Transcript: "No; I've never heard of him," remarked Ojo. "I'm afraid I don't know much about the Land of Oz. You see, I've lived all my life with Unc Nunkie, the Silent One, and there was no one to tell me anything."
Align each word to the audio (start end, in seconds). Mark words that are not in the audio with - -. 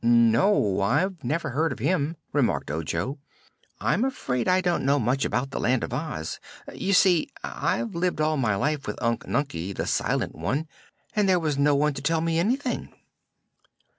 "No; 0.03 0.81
I've 0.81 1.23
never 1.23 1.51
heard 1.51 1.71
of 1.71 1.77
him," 1.77 2.17
remarked 2.33 2.71
Ojo. 2.71 3.19
"I'm 3.79 4.03
afraid 4.03 4.47
I 4.47 4.59
don't 4.59 4.83
know 4.83 4.97
much 4.97 5.25
about 5.25 5.51
the 5.51 5.59
Land 5.59 5.83
of 5.83 5.93
Oz. 5.93 6.39
You 6.73 6.91
see, 6.93 7.29
I've 7.43 7.93
lived 7.93 8.19
all 8.19 8.35
my 8.35 8.55
life 8.55 8.87
with 8.87 8.97
Unc 8.99 9.27
Nunkie, 9.27 9.75
the 9.75 9.85
Silent 9.85 10.33
One, 10.33 10.67
and 11.15 11.29
there 11.29 11.37
was 11.39 11.59
no 11.59 11.75
one 11.75 11.93
to 11.93 12.01
tell 12.01 12.21
me 12.21 12.39
anything." 12.39 12.91